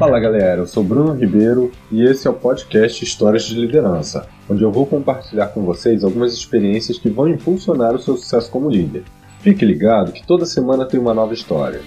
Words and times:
Fala 0.00 0.18
galera, 0.18 0.62
eu 0.62 0.66
sou 0.66 0.82
Bruno 0.82 1.12
Ribeiro 1.12 1.70
e 1.92 2.02
esse 2.02 2.26
é 2.26 2.30
o 2.30 2.32
podcast 2.32 3.04
Histórias 3.04 3.44
de 3.44 3.54
Liderança, 3.54 4.26
onde 4.48 4.62
eu 4.62 4.72
vou 4.72 4.86
compartilhar 4.86 5.48
com 5.48 5.62
vocês 5.62 6.02
algumas 6.02 6.32
experiências 6.32 6.98
que 6.98 7.10
vão 7.10 7.28
impulsionar 7.28 7.94
o 7.94 7.98
seu 7.98 8.16
sucesso 8.16 8.50
como 8.50 8.70
líder. 8.70 9.02
Fique 9.40 9.62
ligado 9.62 10.12
que 10.12 10.26
toda 10.26 10.46
semana 10.46 10.86
tem 10.86 10.98
uma 10.98 11.12
nova 11.12 11.34
história. 11.34 11.82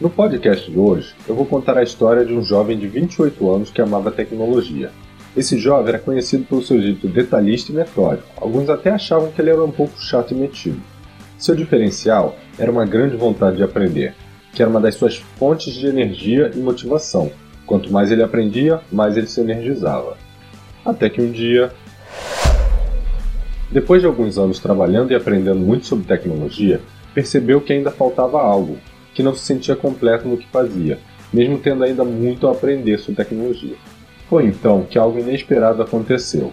No 0.00 0.10
podcast 0.10 0.68
de 0.68 0.76
hoje, 0.76 1.14
eu 1.28 1.36
vou 1.36 1.46
contar 1.46 1.78
a 1.78 1.84
história 1.84 2.24
de 2.24 2.34
um 2.34 2.42
jovem 2.42 2.76
de 2.76 2.88
28 2.88 3.48
anos 3.48 3.70
que 3.70 3.80
amava 3.80 4.10
tecnologia. 4.10 4.90
Esse 5.36 5.56
jovem 5.56 5.90
era 5.90 6.00
conhecido 6.00 6.44
pelo 6.46 6.64
seu 6.64 6.82
jeito 6.82 7.06
detalhista 7.06 7.70
e 7.70 7.76
metódico. 7.76 8.26
Alguns 8.36 8.68
até 8.68 8.90
achavam 8.90 9.30
que 9.30 9.40
ele 9.40 9.50
era 9.50 9.62
um 9.62 9.70
pouco 9.70 10.02
chato 10.02 10.32
e 10.32 10.34
metido. 10.34 10.82
Seu 11.38 11.54
diferencial 11.54 12.36
era 12.58 12.70
uma 12.70 12.84
grande 12.84 13.16
vontade 13.16 13.58
de 13.58 13.62
aprender, 13.62 14.16
que 14.52 14.62
era 14.62 14.70
uma 14.70 14.80
das 14.80 14.94
suas 14.94 15.16
fontes 15.16 15.74
de 15.74 15.86
energia 15.86 16.50
e 16.54 16.58
motivação. 16.58 17.30
Quanto 17.66 17.92
mais 17.92 18.10
ele 18.10 18.22
aprendia, 18.22 18.80
mais 18.90 19.16
ele 19.16 19.26
se 19.26 19.40
energizava. 19.40 20.16
Até 20.84 21.08
que 21.08 21.22
um 21.22 21.30
dia. 21.30 21.72
Depois 23.70 24.02
de 24.02 24.06
alguns 24.06 24.36
anos 24.36 24.58
trabalhando 24.58 25.12
e 25.12 25.14
aprendendo 25.14 25.60
muito 25.60 25.86
sobre 25.86 26.06
tecnologia, 26.06 26.80
percebeu 27.14 27.60
que 27.60 27.72
ainda 27.72 27.90
faltava 27.90 28.40
algo, 28.40 28.76
que 29.14 29.22
não 29.22 29.34
se 29.34 29.44
sentia 29.44 29.74
completo 29.74 30.28
no 30.28 30.36
que 30.36 30.46
fazia, 30.48 30.98
mesmo 31.32 31.58
tendo 31.58 31.82
ainda 31.82 32.04
muito 32.04 32.46
a 32.46 32.52
aprender 32.52 32.98
sobre 32.98 33.24
tecnologia. 33.24 33.76
Foi 34.28 34.44
então 34.44 34.86
que 34.88 34.98
algo 34.98 35.18
inesperado 35.18 35.82
aconteceu. 35.82 36.52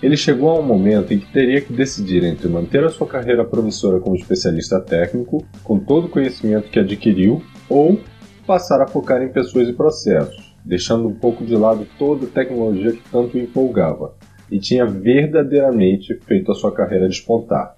Ele 0.00 0.16
chegou 0.16 0.50
a 0.50 0.60
um 0.60 0.62
momento 0.62 1.12
em 1.12 1.18
que 1.18 1.32
teria 1.32 1.60
que 1.60 1.72
decidir 1.72 2.22
entre 2.22 2.48
manter 2.48 2.84
a 2.84 2.88
sua 2.88 3.06
carreira 3.06 3.44
promissora 3.44 3.98
como 3.98 4.14
especialista 4.14 4.80
técnico, 4.80 5.44
com 5.64 5.78
todo 5.80 6.06
o 6.06 6.08
conhecimento 6.08 6.70
que 6.70 6.78
adquiriu, 6.78 7.42
ou 7.68 8.00
passar 8.46 8.80
a 8.80 8.86
focar 8.86 9.20
em 9.22 9.32
pessoas 9.32 9.68
e 9.68 9.72
processos, 9.72 10.56
deixando 10.64 11.08
um 11.08 11.14
pouco 11.14 11.44
de 11.44 11.56
lado 11.56 11.84
toda 11.98 12.26
a 12.26 12.30
tecnologia 12.30 12.92
que 12.92 13.10
tanto 13.10 13.36
o 13.36 13.40
empolgava, 13.40 14.14
e 14.48 14.60
tinha 14.60 14.86
verdadeiramente 14.86 16.14
feito 16.26 16.52
a 16.52 16.54
sua 16.54 16.72
carreira 16.72 17.08
despontar. 17.08 17.76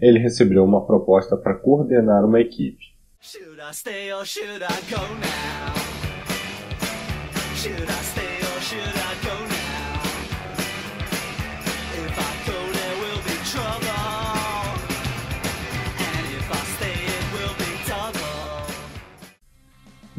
Ele 0.00 0.20
recebeu 0.20 0.64
uma 0.64 0.86
proposta 0.86 1.36
para 1.36 1.54
coordenar 1.54 2.24
uma 2.24 2.40
equipe. 2.40 2.90
Should 3.20 3.60
I 3.60 3.74
stay 3.74 4.12
or 4.12 4.24
should 4.24 4.62
I 4.62 4.90
go 4.90 5.02
now? 5.16 5.74
Should 7.56 7.82
I 7.82 8.02
stay 8.02 8.19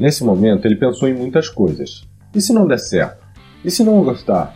Nesse 0.02 0.24
momento 0.24 0.66
ele 0.66 0.74
pensou 0.74 1.08
em 1.08 1.14
muitas 1.14 1.48
coisas. 1.48 2.02
E 2.34 2.40
se 2.40 2.52
não 2.52 2.66
der 2.66 2.80
certo? 2.80 3.24
E 3.64 3.70
se 3.70 3.84
não 3.84 4.02
gostar? 4.02 4.52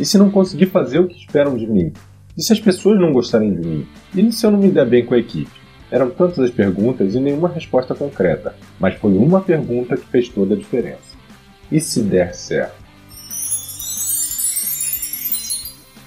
E 0.00 0.06
se 0.06 0.16
não 0.16 0.30
conseguir 0.30 0.70
fazer 0.70 1.00
o 1.00 1.06
que 1.06 1.18
esperam 1.18 1.54
de 1.54 1.66
mim? 1.66 1.92
E 2.34 2.42
se 2.42 2.54
as 2.54 2.58
pessoas 2.58 2.98
não 2.98 3.12
gostarem 3.12 3.54
de 3.54 3.60
mim? 3.60 3.86
E 4.14 4.32
se 4.32 4.46
eu 4.46 4.50
não 4.50 4.58
me 4.58 4.70
der 4.70 4.86
bem 4.86 5.04
com 5.04 5.12
a 5.12 5.18
equipe? 5.18 5.50
Eram 5.90 6.08
tantas 6.08 6.38
as 6.38 6.50
perguntas 6.50 7.14
e 7.14 7.20
nenhuma 7.20 7.50
resposta 7.50 7.94
concreta, 7.94 8.54
mas 8.80 8.94
foi 8.94 9.12
uma 9.12 9.42
pergunta 9.42 9.98
que 9.98 10.06
fez 10.06 10.30
toda 10.30 10.54
a 10.54 10.58
diferença. 10.58 11.14
E 11.70 11.78
se 11.78 12.00
der 12.00 12.34
certo? 12.34 12.82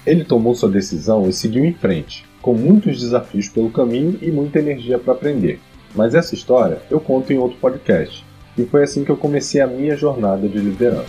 Ele 0.04 0.24
tomou 0.24 0.52
sua 0.56 0.68
decisão 0.68 1.28
e 1.28 1.32
seguiu 1.32 1.64
em 1.64 1.74
frente, 1.74 2.26
com 2.42 2.54
muitos 2.54 2.98
desafios 2.98 3.48
pelo 3.48 3.70
caminho 3.70 4.18
e 4.20 4.32
muita 4.32 4.58
energia 4.58 4.98
para 4.98 5.12
aprender. 5.12 5.60
Mas 5.94 6.12
essa 6.16 6.34
história 6.34 6.82
eu 6.90 6.98
conto 6.98 7.32
em 7.32 7.38
outro 7.38 7.56
podcast, 7.58 8.28
e 8.60 8.66
foi 8.66 8.82
assim 8.82 9.04
que 9.04 9.10
eu 9.10 9.16
comecei 9.16 9.60
a 9.60 9.66
minha 9.66 9.96
jornada 9.96 10.48
de 10.48 10.58
liderança. 10.58 11.08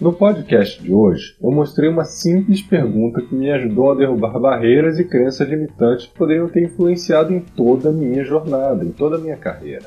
No 0.00 0.12
podcast 0.12 0.82
de 0.82 0.92
hoje, 0.92 1.36
eu 1.40 1.52
mostrei 1.52 1.88
uma 1.88 2.04
simples 2.04 2.60
pergunta 2.60 3.22
que 3.22 3.34
me 3.34 3.50
ajudou 3.52 3.92
a 3.92 3.94
derrubar 3.94 4.38
barreiras 4.38 4.98
e 4.98 5.04
crenças 5.04 5.48
limitantes 5.48 6.06
que 6.06 6.18
poderiam 6.18 6.48
ter 6.48 6.64
influenciado 6.64 7.32
em 7.32 7.38
toda 7.38 7.90
a 7.90 7.92
minha 7.92 8.24
jornada, 8.24 8.84
em 8.84 8.90
toda 8.90 9.16
a 9.16 9.20
minha 9.20 9.36
carreira. 9.36 9.86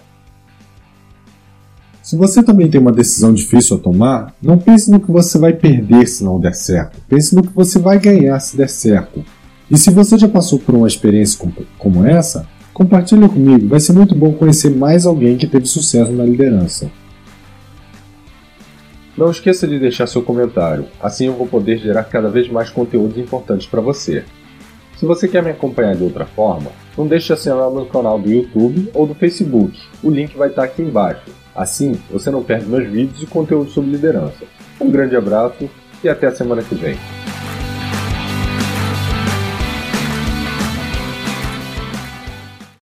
Se 2.02 2.16
você 2.16 2.42
também 2.42 2.70
tem 2.70 2.80
uma 2.80 2.94
decisão 2.94 3.34
difícil 3.34 3.76
a 3.76 3.80
tomar, 3.80 4.34
não 4.42 4.58
pense 4.58 4.90
no 4.90 5.02
que 5.02 5.12
você 5.12 5.38
vai 5.38 5.52
perder 5.52 6.08
se 6.08 6.24
não 6.24 6.40
der 6.40 6.56
certo. 6.56 6.98
Pense 7.10 7.36
no 7.36 7.42
que 7.42 7.52
você 7.52 7.78
vai 7.78 8.00
ganhar 8.00 8.40
se 8.40 8.56
der 8.56 8.70
certo. 8.70 9.22
E 9.70 9.78
se 9.78 9.90
você 9.90 10.18
já 10.18 10.28
passou 10.28 10.60
por 10.60 10.76
uma 10.76 10.88
experiência 10.88 11.40
como 11.78 12.06
essa, 12.06 12.48
compartilhe 12.74 13.28
comigo. 13.28 13.68
Vai 13.68 13.80
ser 13.80 13.94
muito 13.94 14.14
bom 14.14 14.34
conhecer 14.34 14.70
mais 14.70 15.06
alguém 15.06 15.38
que 15.38 15.48
teve 15.48 15.66
sucesso 15.66 16.12
na 16.12 16.26
liderança. 16.26 16.92
Não 19.18 19.32
esqueça 19.32 19.66
de 19.66 19.80
deixar 19.80 20.08
seu 20.08 20.22
comentário, 20.22 20.88
assim 21.02 21.28
eu 21.28 21.34
vou 21.34 21.48
poder 21.48 21.78
gerar 21.78 22.04
cada 22.04 22.30
vez 22.30 22.50
mais 22.50 22.70
conteúdos 22.70 23.18
importantes 23.18 23.66
para 23.66 23.80
você. 23.80 24.26
Se 24.98 25.06
você 25.06 25.26
quer 25.26 25.42
me 25.42 25.52
acompanhar 25.52 25.96
de 25.96 26.04
outra 26.04 26.26
forma, 26.26 26.70
não 26.98 27.08
deixe 27.08 27.28
de 27.28 27.34
assinar 27.34 27.72
meu 27.72 27.86
canal 27.86 28.20
do 28.20 28.30
YouTube 28.30 28.90
ou 28.94 29.08
do 29.08 29.16
Facebook, 29.16 29.80
o 30.04 30.10
link 30.10 30.36
vai 30.36 30.50
estar 30.50 30.66
aqui 30.66 30.82
embaixo. 30.82 31.32
Assim, 31.56 31.98
você 32.12 32.30
não 32.30 32.44
perde 32.44 32.66
meus 32.66 32.90
vídeos 32.90 33.24
e 33.24 33.26
conteúdos 33.26 33.74
sobre 33.74 33.92
liderança. 33.92 34.44
Um 34.80 34.92
grande 34.92 35.16
abraço 35.16 35.70
e 36.04 36.10
até 36.10 36.28
a 36.28 36.36
semana 36.36 36.62
que 36.62 36.76
vem. 36.76 36.98